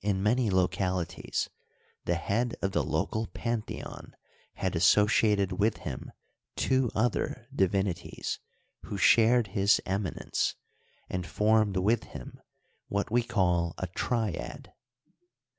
In 0.00 0.22
many 0.22 0.48
localities 0.50 1.50
the 2.06 2.14
head 2.14 2.56
of 2.62 2.72
the 2.72 2.82
local 2.82 3.26
pantheon 3.26 4.16
had 4.54 4.74
associated 4.74 5.52
with 5.52 5.76
him 5.76 6.10
two 6.56 6.90
other 6.94 7.48
divinities, 7.54 8.38
who 8.84 8.96
shared 8.96 9.48
his 9.48 9.78
eminence 9.84 10.54
and 11.10 11.26
formed 11.26 11.76
with 11.76 12.04
him 12.04 12.40
what 12.88 13.10
we 13.10 13.22
call 13.22 13.74
a 13.76 13.88
triad. 13.88 14.72